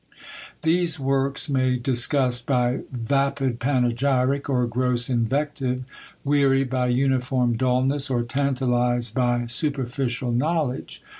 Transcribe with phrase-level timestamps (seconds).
[0.63, 5.83] These works may disgust by vapid panegyric, or gross invective;
[6.23, 11.03] weary by uniform dulness, or tantalise by superficial knowledge.